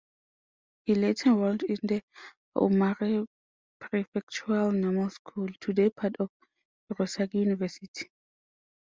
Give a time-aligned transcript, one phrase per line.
[0.85, 2.01] He later enrolled in the
[2.57, 3.23] Aomori
[3.79, 6.31] Prefectural Normal School (today part of
[6.91, 8.09] Hirosaki University).